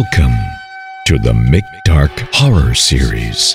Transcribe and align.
Welcome 0.00 0.38
to 1.08 1.18
the 1.18 1.34
Mick 1.34 1.66
Dark 1.84 2.10
Horror 2.32 2.74
Series. 2.74 3.54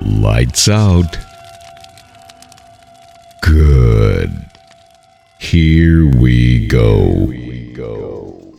Lights 0.00 0.68
out. 0.68 1.16
Good. 3.40 4.44
Here 5.38 6.04
we 6.04 6.66
go. 6.66 7.26
We 7.26 7.72
go. 7.74 8.56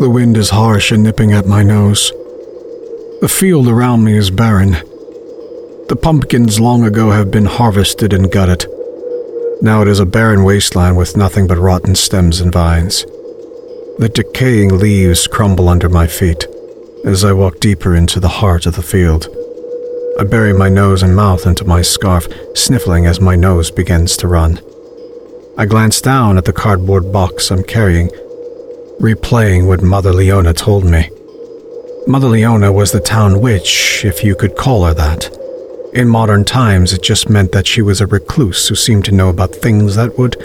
The 0.00 0.10
wind 0.10 0.36
is 0.36 0.50
harsh 0.50 0.90
and 0.90 1.04
nipping 1.04 1.32
at 1.32 1.46
my 1.46 1.62
nose. 1.62 2.10
The 3.20 3.30
field 3.32 3.68
around 3.68 4.02
me 4.02 4.16
is 4.16 4.32
barren. 4.32 4.78
The 5.88 5.94
pumpkins 5.94 6.58
long 6.58 6.82
ago 6.82 7.12
have 7.12 7.30
been 7.30 7.44
harvested 7.44 8.12
and 8.12 8.28
gutted. 8.28 8.66
Now 9.62 9.82
it 9.82 9.88
is 9.88 10.00
a 10.00 10.04
barren 10.04 10.42
wasteland 10.42 10.96
with 10.96 11.16
nothing 11.16 11.46
but 11.46 11.58
rotten 11.58 11.94
stems 11.94 12.40
and 12.40 12.52
vines. 12.52 13.04
The 13.98 14.10
decaying 14.12 14.78
leaves 14.78 15.28
crumble 15.28 15.68
under 15.68 15.88
my 15.88 16.08
feet 16.08 16.44
as 17.04 17.24
I 17.24 17.32
walk 17.32 17.60
deeper 17.60 17.94
into 17.94 18.18
the 18.18 18.26
heart 18.42 18.66
of 18.66 18.74
the 18.74 18.82
field. 18.82 19.28
I 20.18 20.24
bury 20.24 20.52
my 20.52 20.68
nose 20.68 21.04
and 21.04 21.14
mouth 21.14 21.46
into 21.46 21.64
my 21.64 21.82
scarf, 21.82 22.26
sniffling 22.56 23.06
as 23.06 23.20
my 23.20 23.36
nose 23.36 23.70
begins 23.70 24.16
to 24.16 24.28
run. 24.28 24.60
I 25.56 25.66
glance 25.66 26.00
down 26.00 26.36
at 26.36 26.46
the 26.46 26.52
cardboard 26.52 27.12
box 27.12 27.52
I'm 27.52 27.62
carrying, 27.62 28.08
replaying 28.98 29.68
what 29.68 29.82
Mother 29.82 30.12
Leona 30.12 30.52
told 30.52 30.84
me. 30.84 31.10
Mother 32.08 32.28
Leona 32.28 32.72
was 32.72 32.90
the 32.90 32.98
town 32.98 33.40
witch, 33.40 34.04
if 34.04 34.24
you 34.24 34.34
could 34.34 34.56
call 34.56 34.84
her 34.84 34.94
that. 34.94 35.45
In 35.96 36.10
modern 36.10 36.44
times, 36.44 36.92
it 36.92 37.02
just 37.02 37.30
meant 37.30 37.52
that 37.52 37.66
she 37.66 37.80
was 37.80 38.02
a 38.02 38.06
recluse 38.06 38.68
who 38.68 38.74
seemed 38.74 39.06
to 39.06 39.14
know 39.14 39.30
about 39.30 39.56
things 39.56 39.96
that 39.96 40.18
would 40.18 40.36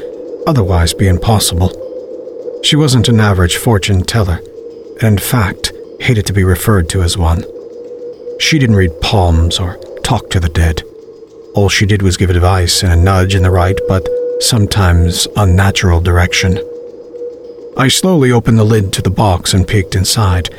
otherwise 0.47 0.93
be 0.93 1.09
impossible. 1.09 1.73
She 2.63 2.77
wasn't 2.77 3.09
an 3.09 3.19
average 3.19 3.57
fortune 3.57 4.03
teller, 4.03 4.39
and 5.01 5.03
in 5.03 5.17
fact, 5.17 5.73
hated 5.99 6.25
to 6.27 6.33
be 6.33 6.45
referred 6.45 6.87
to 6.91 7.01
as 7.01 7.17
one. 7.17 7.43
She 8.39 8.59
didn't 8.59 8.77
read 8.77 9.01
palms 9.01 9.59
or 9.59 9.75
talk 10.03 10.29
to 10.29 10.39
the 10.39 10.47
dead. 10.47 10.83
All 11.53 11.67
she 11.67 11.85
did 11.85 12.01
was 12.01 12.15
give 12.15 12.29
advice 12.29 12.81
and 12.81 12.93
a 12.93 12.95
nudge 12.95 13.35
in 13.35 13.43
the 13.43 13.51
right 13.51 13.77
but 13.89 14.07
sometimes 14.39 15.27
unnatural 15.35 15.99
direction. 15.99 16.59
I 17.75 17.89
slowly 17.89 18.31
opened 18.31 18.57
the 18.57 18.63
lid 18.63 18.93
to 18.93 19.01
the 19.01 19.09
box 19.09 19.53
and 19.53 19.67
peeked 19.67 19.95
inside. 19.95 20.49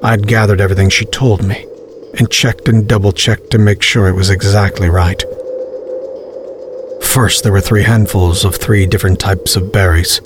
I'd 0.00 0.28
gathered 0.28 0.60
everything 0.60 0.90
she 0.90 1.06
told 1.06 1.44
me 1.44 1.67
and 2.14 2.30
checked 2.30 2.68
and 2.68 2.88
double 2.88 3.12
checked 3.12 3.50
to 3.50 3.58
make 3.58 3.82
sure 3.82 4.08
it 4.08 4.14
was 4.14 4.30
exactly 4.30 4.88
right. 4.88 5.22
First, 7.02 7.42
there 7.42 7.52
were 7.52 7.60
three 7.60 7.82
handfuls 7.82 8.44
of 8.44 8.54
three 8.54 8.86
different 8.86 9.18
types 9.18 9.56
of 9.56 9.72
berries. 9.72 10.20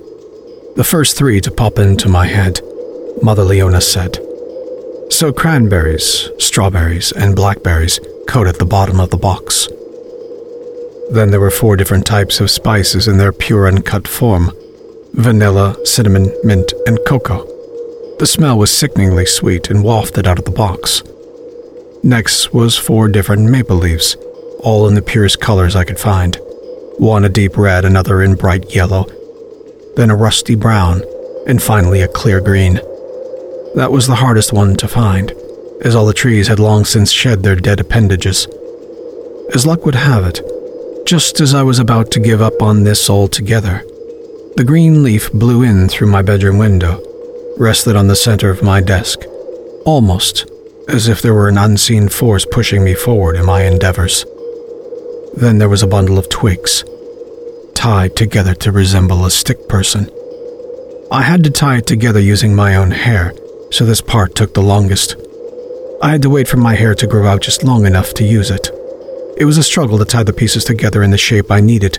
The 0.76 0.84
first 0.84 1.16
three 1.16 1.40
to 1.40 1.50
pop 1.50 1.78
into 1.78 2.08
my 2.08 2.26
head, 2.26 2.60
Mother 3.22 3.44
Leona 3.44 3.80
said. 3.80 4.18
So, 5.10 5.32
cranberries, 5.32 6.30
strawberries, 6.38 7.12
and 7.12 7.36
blackberries 7.36 8.00
coated 8.26 8.56
the 8.56 8.64
bottom 8.64 8.98
of 9.00 9.10
the 9.10 9.16
box. 9.16 9.68
Then 11.10 11.30
there 11.30 11.40
were 11.40 11.50
four 11.50 11.76
different 11.76 12.06
types 12.06 12.40
of 12.40 12.50
spices 12.50 13.06
in 13.06 13.18
their 13.18 13.32
pure 13.32 13.68
uncut 13.68 14.08
form 14.08 14.52
vanilla, 15.14 15.76
cinnamon, 15.84 16.32
mint, 16.42 16.72
and 16.86 16.98
cocoa. 17.06 17.44
The 18.18 18.26
smell 18.26 18.58
was 18.58 18.76
sickeningly 18.76 19.26
sweet 19.26 19.70
and 19.70 19.84
wafted 19.84 20.26
out 20.26 20.38
of 20.38 20.44
the 20.44 20.50
box. 20.50 21.02
Next 22.04 22.52
was 22.52 22.76
four 22.76 23.06
different 23.06 23.48
maple 23.48 23.76
leaves, 23.76 24.16
all 24.58 24.88
in 24.88 24.94
the 24.96 25.02
purest 25.02 25.40
colors 25.40 25.76
I 25.76 25.84
could 25.84 26.00
find. 26.00 26.36
One 26.98 27.24
a 27.24 27.28
deep 27.28 27.56
red, 27.56 27.84
another 27.84 28.22
in 28.22 28.34
bright 28.34 28.74
yellow, 28.74 29.06
then 29.94 30.10
a 30.10 30.16
rusty 30.16 30.56
brown, 30.56 31.02
and 31.46 31.62
finally 31.62 32.00
a 32.00 32.08
clear 32.08 32.40
green. 32.40 32.74
That 33.76 33.92
was 33.92 34.08
the 34.08 34.16
hardest 34.16 34.52
one 34.52 34.74
to 34.78 34.88
find, 34.88 35.32
as 35.84 35.94
all 35.94 36.04
the 36.04 36.12
trees 36.12 36.48
had 36.48 36.58
long 36.58 36.84
since 36.84 37.12
shed 37.12 37.44
their 37.44 37.54
dead 37.54 37.78
appendages. 37.78 38.48
As 39.54 39.64
luck 39.64 39.86
would 39.86 39.94
have 39.94 40.24
it, 40.26 40.40
just 41.06 41.40
as 41.40 41.54
I 41.54 41.62
was 41.62 41.78
about 41.78 42.10
to 42.12 42.20
give 42.20 42.42
up 42.42 42.60
on 42.62 42.82
this 42.82 43.08
altogether, 43.08 43.84
the 44.56 44.64
green 44.66 45.04
leaf 45.04 45.32
blew 45.32 45.62
in 45.62 45.88
through 45.88 46.08
my 46.08 46.22
bedroom 46.22 46.58
window, 46.58 47.00
rested 47.58 47.94
on 47.94 48.08
the 48.08 48.16
center 48.16 48.50
of 48.50 48.60
my 48.60 48.80
desk, 48.80 49.20
almost 49.84 50.51
as 50.88 51.08
if 51.08 51.22
there 51.22 51.34
were 51.34 51.48
an 51.48 51.58
unseen 51.58 52.08
force 52.08 52.44
pushing 52.44 52.84
me 52.84 52.94
forward 52.94 53.36
in 53.36 53.46
my 53.46 53.64
endeavors. 53.64 54.24
Then 55.34 55.58
there 55.58 55.68
was 55.68 55.82
a 55.82 55.86
bundle 55.86 56.18
of 56.18 56.28
twigs, 56.28 56.84
tied 57.74 58.16
together 58.16 58.54
to 58.54 58.72
resemble 58.72 59.24
a 59.24 59.30
stick 59.30 59.68
person. 59.68 60.10
I 61.10 61.22
had 61.22 61.44
to 61.44 61.50
tie 61.50 61.78
it 61.78 61.86
together 61.86 62.20
using 62.20 62.54
my 62.54 62.76
own 62.76 62.90
hair, 62.90 63.34
so 63.70 63.84
this 63.84 64.00
part 64.00 64.34
took 64.34 64.54
the 64.54 64.62
longest. 64.62 65.16
I 66.02 66.10
had 66.10 66.22
to 66.22 66.30
wait 66.30 66.48
for 66.48 66.56
my 66.56 66.74
hair 66.74 66.94
to 66.94 67.06
grow 67.06 67.26
out 67.26 67.42
just 67.42 67.64
long 67.64 67.86
enough 67.86 68.12
to 68.14 68.24
use 68.24 68.50
it. 68.50 68.70
It 69.36 69.44
was 69.44 69.58
a 69.58 69.62
struggle 69.62 69.98
to 69.98 70.04
tie 70.04 70.22
the 70.22 70.32
pieces 70.32 70.64
together 70.64 71.02
in 71.02 71.10
the 71.10 71.18
shape 71.18 71.50
I 71.50 71.60
needed, 71.60 71.98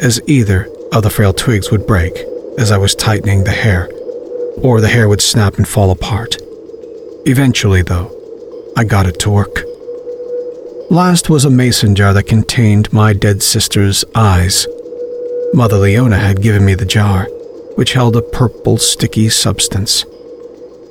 as 0.00 0.20
either 0.26 0.68
of 0.92 1.02
the 1.02 1.10
frail 1.10 1.32
twigs 1.32 1.70
would 1.70 1.86
break 1.86 2.12
as 2.58 2.70
I 2.70 2.78
was 2.78 2.94
tightening 2.94 3.44
the 3.44 3.50
hair, 3.50 3.90
or 4.62 4.80
the 4.80 4.88
hair 4.88 5.08
would 5.08 5.20
snap 5.20 5.56
and 5.56 5.66
fall 5.66 5.90
apart. 5.90 6.36
Eventually, 7.26 7.82
though, 7.82 8.16
I 8.76 8.84
got 8.84 9.06
it 9.06 9.18
to 9.20 9.30
work. 9.30 9.64
Last 10.90 11.30
was 11.30 11.44
a 11.44 11.50
mason 11.50 11.94
jar 11.94 12.12
that 12.12 12.24
contained 12.24 12.92
my 12.92 13.12
dead 13.12 13.42
sister's 13.42 14.04
eyes. 14.14 14.66
Mother 15.52 15.76
Leona 15.76 16.18
had 16.18 16.42
given 16.42 16.64
me 16.64 16.74
the 16.74 16.84
jar, 16.84 17.24
which 17.76 17.92
held 17.92 18.16
a 18.16 18.22
purple, 18.22 18.78
sticky 18.78 19.28
substance. 19.28 20.04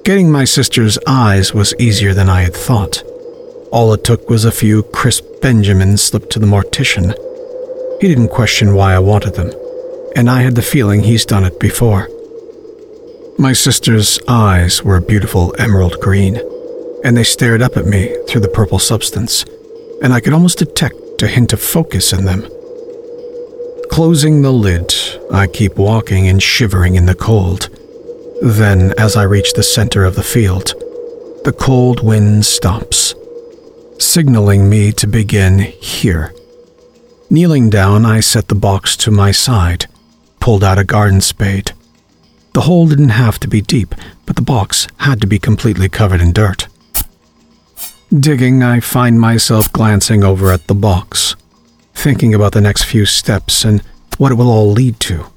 Getting 0.03 0.31
my 0.31 0.44
sister's 0.44 0.97
eyes 1.06 1.53
was 1.53 1.73
easier 1.79 2.13
than 2.13 2.29
I 2.29 2.41
had 2.41 2.56
thought. 2.56 3.03
All 3.72 3.94
it 3.94 4.03
took 4.03 4.29
was 4.29 4.45
a 4.45 4.51
few 4.51 4.84
crisp 4.84 5.25
Benjamins 5.41 6.01
slipped 6.01 6.31
to 6.31 6.39
the 6.39 6.47
mortician. 6.47 7.13
He 8.01 8.07
didn't 8.07 8.29
question 8.29 8.73
why 8.73 8.94
I 8.94 9.00
wanted 9.00 9.35
them, 9.35 9.51
and 10.16 10.29
I 10.29 10.41
had 10.41 10.56
the 10.56 10.62
feeling 10.62 11.03
he's 11.03 11.25
done 11.25 11.44
it 11.44 11.59
before. 11.59 12.09
My 13.38 13.53
sister's 13.53 14.19
eyes 14.28 14.84
were 14.84 14.97
a 14.97 15.01
beautiful 15.01 15.53
emerald 15.59 16.00
green, 16.01 16.41
and 17.04 17.16
they 17.16 17.24
stared 17.24 17.62
up 17.62 17.78
at 17.78 17.86
me 17.86 18.16
through 18.28 18.42
the 18.42 18.48
purple 18.48 18.80
substance, 18.80 19.46
and 20.02 20.14
I 20.14 20.20
could 20.20 20.34
almost 20.34 20.60
detect 20.60 21.22
a 21.22 21.28
hint 21.28 21.54
of 21.54 21.62
focus 21.62 22.14
in 22.14 22.26
them. 22.26 22.48
Closing 23.92 24.42
the 24.42 24.52
lid, 24.52 24.94
I 25.32 25.48
keep 25.48 25.78
walking 25.78 26.28
and 26.28 26.42
shivering 26.42 26.96
in 26.96 27.06
the 27.06 27.16
cold. 27.16 27.70
Then, 28.42 28.94
as 28.98 29.16
I 29.16 29.24
reach 29.24 29.54
the 29.54 29.64
center 29.64 30.06
of 30.06 30.16
the 30.16 30.24
field, 30.24 30.74
the 31.44 31.56
cold 31.58 32.04
wind 32.04 32.46
stops, 32.46 33.16
signaling 33.98 34.70
me 34.70 34.92
to 34.94 35.08
begin 35.08 35.60
here. 35.60 36.34
Kneeling 37.30 37.70
down, 37.70 38.06
I 38.06 38.22
set 38.22 38.48
the 38.48 38.56
box 38.56 38.96
to 38.98 39.12
my 39.12 39.31
side, 39.31 39.88
pulled 40.40 40.64
out 40.64 40.80
a 40.80 40.84
garden 40.84 41.22
spade. 41.22 41.74
The 42.54 42.62
hole 42.62 42.88
didn't 42.88 43.10
have 43.10 43.40
to 43.40 43.48
be 43.48 43.62
deep, 43.62 43.94
but 44.26 44.36
the 44.36 44.42
box 44.42 44.88
had 44.98 45.22
to 45.22 45.28
be 45.28 45.40
completely 45.40 45.90
covered 45.90 46.22
in 46.22 46.31
dirt. 46.31 46.68
Digging, 48.18 48.64
I 48.64 48.80
find 48.80 49.22
myself 49.22 49.72
glancing 49.72 50.24
over 50.24 50.52
at 50.52 50.66
the 50.66 50.74
box, 50.74 51.36
thinking 51.94 52.34
about 52.34 52.53
the 52.53 52.62
next 52.62 52.86
few 52.86 53.06
steps 53.06 53.64
and 53.64 53.84
what 54.18 54.31
it 54.31 54.36
will 54.36 54.50
all 54.50 54.72
lead 54.72 55.00
to. 55.02 55.28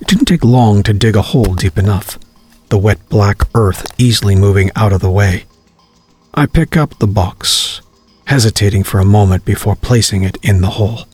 It 0.00 0.06
didn't 0.06 0.26
take 0.26 0.44
long 0.44 0.84
to 0.84 0.92
dig 0.92 1.16
a 1.16 1.22
hole 1.22 1.56
deep 1.56 1.76
enough, 1.76 2.16
the 2.68 2.78
wet 2.78 3.00
black 3.08 3.42
earth 3.56 3.84
easily 3.98 4.36
moving 4.36 4.70
out 4.76 4.92
of 4.92 5.00
the 5.00 5.10
way. 5.10 5.46
I 6.32 6.46
pick 6.46 6.76
up 6.76 6.96
the 7.00 7.08
box, 7.08 7.80
hesitating 8.26 8.84
for 8.84 9.00
a 9.00 9.04
moment 9.04 9.44
before 9.44 9.74
placing 9.74 10.22
it 10.22 10.38
in 10.44 10.60
the 10.60 10.78
hole. 10.78 11.06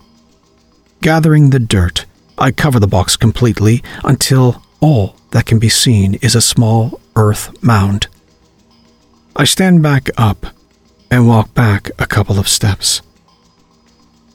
Gathering 1.00 1.50
the 1.50 1.58
dirt, 1.58 2.04
I 2.36 2.50
cover 2.50 2.78
the 2.78 2.86
box 2.86 3.16
completely 3.16 3.82
until 4.04 4.62
all 4.80 5.16
that 5.30 5.46
can 5.46 5.58
be 5.58 5.70
seen 5.70 6.16
is 6.16 6.34
a 6.34 6.42
small 6.42 7.00
earth 7.16 7.62
mound. 7.62 8.08
I 9.34 9.44
stand 9.44 9.82
back 9.82 10.10
up 10.18 10.48
and 11.12 11.28
walk 11.28 11.52
back 11.52 11.90
a 11.98 12.06
couple 12.06 12.38
of 12.38 12.48
steps. 12.48 13.02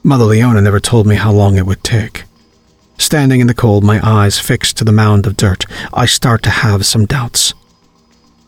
Mother 0.04 0.26
Leona 0.26 0.62
never 0.62 0.80
told 0.80 1.08
me 1.08 1.16
how 1.16 1.32
long 1.32 1.58
it 1.58 1.66
would 1.66 1.84
take. 1.84 2.26
Standing 3.00 3.40
in 3.40 3.48
the 3.48 3.56
cold, 3.56 3.84
my 3.84 4.00
eyes 4.08 4.38
fixed 4.38 4.78
to 4.78 4.84
the 4.84 4.92
mound 4.92 5.26
of 5.26 5.36
dirt, 5.36 5.66
I 5.92 6.06
start 6.06 6.44
to 6.44 6.52
have 6.52 6.86
some 6.86 7.08
doubts. 7.08 7.56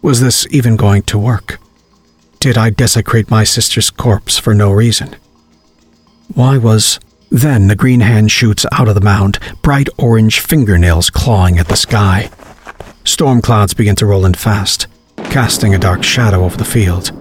Was 0.03 0.21
this 0.21 0.45
even 0.51 0.75
going 0.75 1.01
to 1.03 1.17
work? 1.17 1.59
Did 2.39 2.55
I 2.55 2.69
desecrate 2.69 3.31
my 3.31 3.43
sister's 3.43 3.89
corpse 3.89 4.37
for 4.37 4.53
no 4.53 4.71
reason? 4.71 5.15
Why 6.33 6.57
was. 6.59 6.99
Then 7.31 7.67
the 7.67 7.75
green 7.75 8.01
hand 8.01 8.31
shoots 8.31 8.65
out 8.71 8.87
of 8.87 8.95
the 8.95 9.01
mound, 9.01 9.39
bright 9.63 9.89
orange 9.97 10.39
fingernails 10.39 11.09
clawing 11.09 11.57
at 11.57 11.67
the 11.67 11.75
sky. 11.75 12.29
Storm 13.05 13.41
clouds 13.41 13.73
begin 13.73 13.95
to 13.95 14.05
roll 14.05 14.25
in 14.25 14.35
fast, 14.35 14.85
casting 15.17 15.73
a 15.73 15.79
dark 15.79 16.03
shadow 16.03 16.43
over 16.43 16.57
the 16.57 16.65
field. 16.65 17.11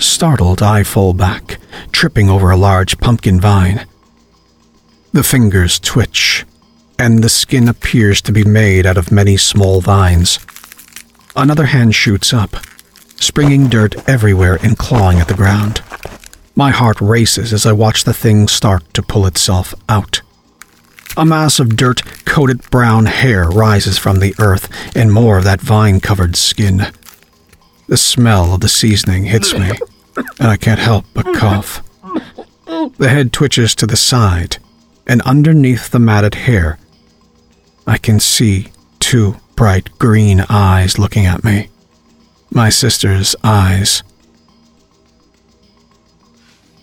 Startled, 0.00 0.62
I 0.62 0.82
fall 0.82 1.12
back, 1.12 1.58
tripping 1.92 2.30
over 2.30 2.50
a 2.50 2.56
large 2.56 2.98
pumpkin 2.98 3.38
vine. 3.38 3.86
The 5.12 5.22
fingers 5.22 5.78
twitch, 5.78 6.46
and 6.98 7.22
the 7.22 7.28
skin 7.28 7.68
appears 7.68 8.22
to 8.22 8.32
be 8.32 8.42
made 8.42 8.86
out 8.86 8.96
of 8.96 9.12
many 9.12 9.36
small 9.36 9.82
vines. 9.82 10.38
Another 11.36 11.66
hand 11.66 11.94
shoots 11.94 12.32
up, 12.32 12.56
springing 13.16 13.68
dirt 13.68 14.08
everywhere 14.08 14.58
and 14.62 14.78
clawing 14.78 15.20
at 15.20 15.28
the 15.28 15.34
ground. 15.34 15.82
My 16.56 16.70
heart 16.70 17.00
races 17.02 17.52
as 17.52 17.66
I 17.66 17.72
watch 17.72 18.04
the 18.04 18.14
thing 18.14 18.48
start 18.48 18.94
to 18.94 19.02
pull 19.02 19.26
itself 19.26 19.74
out. 19.86 20.22
A 21.16 21.26
mass 21.26 21.58
of 21.58 21.76
dirt 21.76 22.02
coated 22.24 22.62
brown 22.70 23.04
hair 23.04 23.50
rises 23.50 23.98
from 23.98 24.20
the 24.20 24.34
earth, 24.38 24.68
and 24.96 25.12
more 25.12 25.36
of 25.36 25.44
that 25.44 25.60
vine 25.60 26.00
covered 26.00 26.36
skin. 26.36 26.86
The 27.90 27.96
smell 27.96 28.54
of 28.54 28.60
the 28.60 28.68
seasoning 28.68 29.24
hits 29.24 29.52
me, 29.52 29.68
and 30.38 30.46
I 30.48 30.56
can't 30.56 30.78
help 30.78 31.06
but 31.12 31.34
cough. 31.34 31.82
The 32.98 33.08
head 33.08 33.32
twitches 33.32 33.74
to 33.74 33.84
the 33.84 33.96
side, 33.96 34.58
and 35.08 35.20
underneath 35.22 35.90
the 35.90 35.98
matted 35.98 36.36
hair, 36.36 36.78
I 37.88 37.98
can 37.98 38.20
see 38.20 38.68
two 39.00 39.34
bright 39.56 39.90
green 39.98 40.44
eyes 40.48 41.00
looking 41.00 41.26
at 41.26 41.42
me. 41.42 41.68
My 42.52 42.68
sister's 42.68 43.34
eyes. 43.42 44.04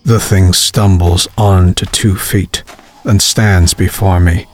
The 0.03 0.19
thing 0.19 0.51
stumbles 0.51 1.25
on 1.37 1.73
to 1.75 1.85
two 1.85 2.17
feet 2.17 2.63
and 3.05 3.21
stands 3.21 3.73
before 3.73 4.19
me. 4.19 4.45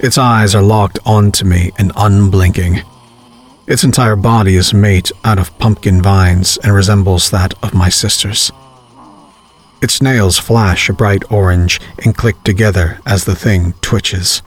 Its 0.00 0.18
eyes 0.18 0.52
are 0.52 0.62
locked 0.62 0.98
onto 1.06 1.44
me 1.44 1.70
and 1.78 1.92
unblinking. 1.94 2.82
Its 3.66 3.82
entire 3.82 4.16
body 4.16 4.54
is 4.54 4.72
made 4.72 5.10
out 5.24 5.38
of 5.38 5.56
pumpkin 5.58 6.00
vines 6.00 6.56
and 6.62 6.72
resembles 6.72 7.30
that 7.30 7.52
of 7.64 7.74
my 7.74 7.88
sister's. 7.88 8.52
Its 9.82 10.00
nails 10.00 10.38
flash 10.38 10.88
a 10.88 10.92
bright 10.92 11.24
orange 11.30 11.80
and 12.04 12.16
click 12.16 12.40
together 12.44 12.98
as 13.04 13.24
the 13.24 13.34
thing 13.34 13.72
twitches. 13.80 14.40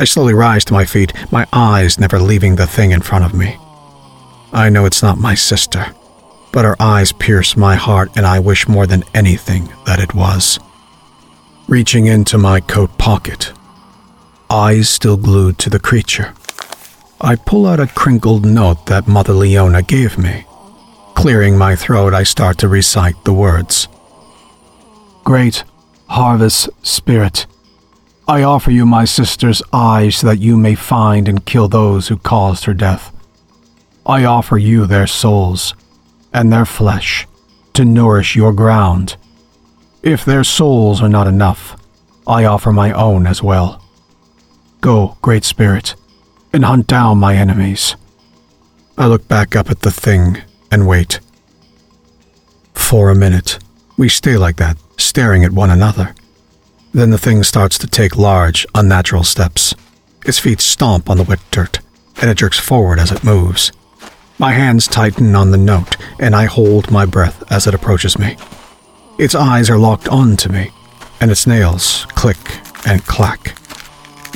I 0.00 0.04
slowly 0.04 0.34
rise 0.34 0.64
to 0.66 0.72
my 0.72 0.84
feet, 0.84 1.12
my 1.30 1.46
eyes 1.52 1.98
never 1.98 2.18
leaving 2.18 2.56
the 2.56 2.66
thing 2.66 2.90
in 2.90 3.02
front 3.02 3.24
of 3.24 3.34
me. 3.34 3.58
I 4.52 4.70
know 4.70 4.86
it's 4.86 5.02
not 5.02 5.18
my 5.18 5.34
sister, 5.34 5.94
but 6.50 6.64
her 6.64 6.76
eyes 6.80 7.12
pierce 7.12 7.56
my 7.56 7.74
heart, 7.76 8.10
and 8.16 8.26
I 8.26 8.38
wish 8.38 8.68
more 8.68 8.86
than 8.86 9.04
anything 9.14 9.68
that 9.86 10.00
it 10.00 10.14
was. 10.14 10.58
Reaching 11.68 12.06
into 12.06 12.38
my 12.38 12.60
coat 12.60 12.96
pocket, 12.98 13.52
eyes 14.50 14.88
still 14.88 15.16
glued 15.16 15.58
to 15.58 15.70
the 15.70 15.80
creature, 15.80 16.34
I 17.24 17.36
pull 17.36 17.64
out 17.64 17.80
a 17.80 17.86
crinkled 17.86 18.44
note 18.44 18.84
that 18.84 19.08
Mother 19.08 19.32
Leona 19.32 19.80
gave 19.80 20.18
me. 20.18 20.44
Clearing 21.14 21.56
my 21.56 21.74
throat, 21.74 22.12
I 22.12 22.22
start 22.22 22.58
to 22.58 22.68
recite 22.68 23.24
the 23.24 23.32
words 23.32 23.88
Great 25.24 25.64
Harvest 26.06 26.68
Spirit, 26.82 27.46
I 28.28 28.42
offer 28.42 28.70
you 28.70 28.84
my 28.84 29.06
sister's 29.06 29.62
eyes 29.72 30.16
so 30.16 30.26
that 30.26 30.38
you 30.38 30.58
may 30.58 30.74
find 30.74 31.26
and 31.26 31.46
kill 31.46 31.66
those 31.66 32.08
who 32.08 32.18
caused 32.18 32.66
her 32.66 32.74
death. 32.74 33.10
I 34.04 34.26
offer 34.26 34.58
you 34.58 34.86
their 34.86 35.06
souls 35.06 35.74
and 36.30 36.52
their 36.52 36.66
flesh 36.66 37.26
to 37.72 37.86
nourish 37.86 38.36
your 38.36 38.52
ground. 38.52 39.16
If 40.02 40.26
their 40.26 40.44
souls 40.44 41.00
are 41.00 41.08
not 41.08 41.26
enough, 41.26 41.82
I 42.26 42.44
offer 42.44 42.70
my 42.70 42.92
own 42.92 43.26
as 43.26 43.42
well. 43.42 43.82
Go, 44.82 45.16
Great 45.22 45.44
Spirit, 45.44 45.94
and 46.54 46.64
hunt 46.64 46.86
down 46.86 47.18
my 47.18 47.34
enemies. 47.34 47.96
I 48.96 49.08
look 49.08 49.26
back 49.26 49.56
up 49.56 49.70
at 49.70 49.80
the 49.80 49.90
thing 49.90 50.40
and 50.70 50.86
wait. 50.86 51.18
For 52.74 53.10
a 53.10 53.16
minute, 53.16 53.58
we 53.96 54.08
stay 54.08 54.36
like 54.36 54.56
that, 54.56 54.76
staring 54.96 55.44
at 55.44 55.50
one 55.50 55.70
another. 55.70 56.14
Then 56.92 57.10
the 57.10 57.18
thing 57.18 57.42
starts 57.42 57.76
to 57.78 57.88
take 57.88 58.16
large, 58.16 58.64
unnatural 58.72 59.24
steps. 59.24 59.74
Its 60.24 60.38
feet 60.38 60.60
stomp 60.60 61.10
on 61.10 61.16
the 61.16 61.24
wet 61.24 61.40
dirt, 61.50 61.80
and 62.22 62.30
it 62.30 62.38
jerks 62.38 62.60
forward 62.60 63.00
as 63.00 63.10
it 63.10 63.24
moves. 63.24 63.72
My 64.38 64.52
hands 64.52 64.86
tighten 64.86 65.34
on 65.34 65.50
the 65.50 65.58
note, 65.58 65.96
and 66.20 66.36
I 66.36 66.44
hold 66.44 66.88
my 66.88 67.04
breath 67.04 67.42
as 67.50 67.66
it 67.66 67.74
approaches 67.74 68.16
me. 68.16 68.36
Its 69.18 69.34
eyes 69.34 69.68
are 69.68 69.78
locked 69.78 70.06
onto 70.06 70.48
me, 70.50 70.70
and 71.20 71.32
its 71.32 71.48
nails 71.48 72.04
click 72.10 72.38
and 72.86 73.04
clack. 73.06 73.58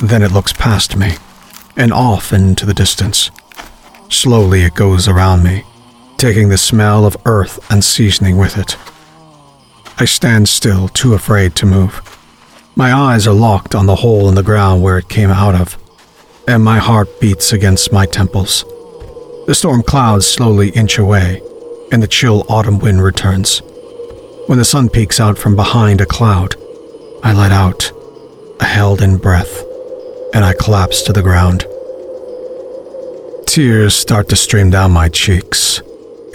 Then 0.03 0.21
it 0.21 0.33
looks 0.33 0.51
past 0.51 0.97
me 0.97 1.15
and 1.79 1.93
off 1.93 2.33
into 2.33 2.65
the 2.65 2.73
distance. 2.73 3.31
Slowly 4.09 4.63
it 4.63 4.75
goes 4.75 5.07
around 5.07 5.43
me, 5.43 5.63
taking 6.17 6.49
the 6.49 6.57
smell 6.57 7.05
of 7.05 7.15
earth 7.25 7.59
and 7.71 7.83
seasoning 7.83 8.37
with 8.37 8.57
it. 8.57 8.77
I 9.97 10.05
stand 10.05 10.49
still, 10.49 10.89
too 10.89 11.13
afraid 11.13 11.55
to 11.55 11.65
move. 11.65 12.01
My 12.75 12.93
eyes 12.93 13.25
are 13.25 13.33
locked 13.33 13.75
on 13.75 13.85
the 13.85 13.95
hole 13.95 14.27
in 14.27 14.35
the 14.35 14.43
ground 14.43 14.83
where 14.83 14.97
it 14.97 15.09
came 15.09 15.29
out 15.29 15.55
of, 15.55 15.77
and 16.47 16.63
my 16.63 16.79
heart 16.79 17.19
beats 17.21 17.53
against 17.53 17.93
my 17.93 18.05
temples. 18.05 18.65
The 19.47 19.55
storm 19.55 19.81
clouds 19.81 20.27
slowly 20.27 20.69
inch 20.71 20.97
away, 20.97 21.41
and 21.91 22.03
the 22.03 22.07
chill 22.07 22.45
autumn 22.49 22.79
wind 22.79 23.01
returns. 23.01 23.61
When 24.47 24.57
the 24.57 24.65
sun 24.65 24.89
peeks 24.89 25.19
out 25.19 25.37
from 25.37 25.55
behind 25.55 26.01
a 26.01 26.05
cloud, 26.05 26.55
I 27.23 27.33
let 27.33 27.51
out 27.51 27.91
a 28.59 28.65
held 28.65 29.01
in 29.01 29.17
breath, 29.17 29.63
and 30.33 30.43
I 30.45 30.53
collapse 30.53 31.01
to 31.03 31.13
the 31.13 31.21
ground. 31.21 31.65
Tears 33.45 33.95
start 33.95 34.29
to 34.29 34.35
stream 34.35 34.69
down 34.69 34.91
my 34.91 35.09
cheeks, 35.09 35.81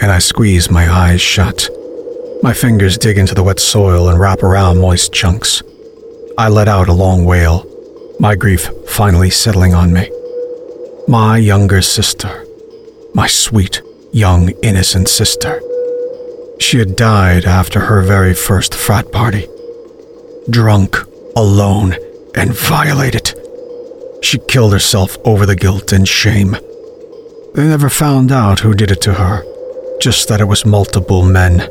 and 0.01 0.11
I 0.11 0.19
squeeze 0.19 0.69
my 0.69 0.89
eyes 0.89 1.21
shut. 1.21 1.69
My 2.41 2.53
fingers 2.53 2.97
dig 2.97 3.17
into 3.17 3.35
the 3.35 3.43
wet 3.43 3.59
soil 3.59 4.09
and 4.09 4.19
wrap 4.19 4.43
around 4.43 4.79
moist 4.79 5.13
chunks. 5.13 5.61
I 6.37 6.49
let 6.49 6.67
out 6.67 6.89
a 6.89 6.93
long 6.93 7.25
wail, 7.25 7.65
my 8.19 8.35
grief 8.35 8.69
finally 8.87 9.29
settling 9.29 9.73
on 9.73 9.93
me. 9.93 10.09
My 11.07 11.37
younger 11.37 11.81
sister 11.81 12.45
my 13.15 13.27
sweet, 13.27 13.81
young, 14.11 14.49
innocent 14.61 15.07
sister. 15.07 15.61
She 16.59 16.79
had 16.79 16.97
died 16.97 17.45
after 17.45 17.79
her 17.79 18.01
very 18.01 18.33
first 18.33 18.75
frat 18.75 19.09
party. 19.13 19.47
Drunk, 20.49 20.97
alone, 21.37 21.95
and 22.35 22.51
violated. 22.53 23.33
She 24.25 24.39
killed 24.39 24.73
herself 24.73 25.19
over 25.23 25.45
the 25.45 25.55
guilt 25.55 25.93
and 25.93 26.07
shame. 26.07 26.57
They 27.53 27.67
never 27.67 27.89
found 27.89 28.31
out 28.31 28.61
who 28.61 28.73
did 28.73 28.89
it 28.89 28.99
to 29.01 29.13
her, 29.13 29.45
just 29.99 30.27
that 30.27 30.41
it 30.41 30.45
was 30.45 30.65
multiple 30.65 31.21
men. 31.21 31.69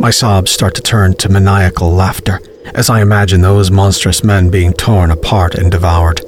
My 0.00 0.10
sobs 0.10 0.50
start 0.50 0.74
to 0.76 0.80
turn 0.80 1.16
to 1.16 1.28
maniacal 1.28 1.90
laughter 1.90 2.40
as 2.74 2.88
I 2.88 3.02
imagine 3.02 3.42
those 3.42 3.70
monstrous 3.70 4.24
men 4.24 4.48
being 4.50 4.72
torn 4.72 5.10
apart 5.10 5.54
and 5.54 5.70
devoured. 5.70 6.22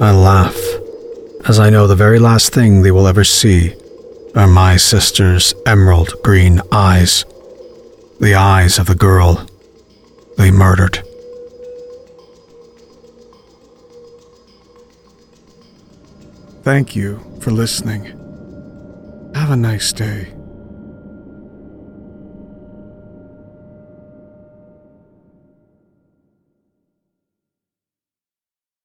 I 0.00 0.10
laugh 0.12 0.58
as 1.44 1.60
I 1.60 1.68
know 1.68 1.86
the 1.86 1.94
very 1.94 2.18
last 2.18 2.50
thing 2.50 2.80
they 2.80 2.92
will 2.92 3.06
ever 3.06 3.24
see 3.24 3.74
are 4.34 4.48
my 4.48 4.78
sister's 4.78 5.52
emerald 5.66 6.14
green 6.22 6.62
eyes, 6.72 7.26
the 8.18 8.36
eyes 8.36 8.78
of 8.78 8.86
the 8.86 8.94
girl 8.94 9.46
they 10.38 10.50
murdered. 10.50 11.06
Thank 16.62 16.94
you 16.94 17.18
for 17.40 17.50
listening. 17.50 18.04
Have 19.34 19.50
a 19.50 19.56
nice 19.56 19.92
day. 19.92 20.39